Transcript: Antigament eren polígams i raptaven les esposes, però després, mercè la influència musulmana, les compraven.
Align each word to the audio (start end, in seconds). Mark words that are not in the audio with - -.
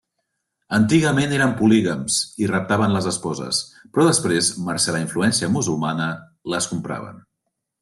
Antigament 0.77 1.35
eren 1.39 1.53
polígams 1.59 2.17
i 2.45 2.47
raptaven 2.53 2.95
les 2.97 3.11
esposes, 3.13 3.61
però 3.93 4.07
després, 4.09 4.51
mercè 4.71 4.97
la 4.97 5.05
influència 5.05 5.53
musulmana, 5.59 6.11
les 6.57 6.73
compraven. 6.75 7.25